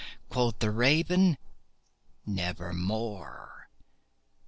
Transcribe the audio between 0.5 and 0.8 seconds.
the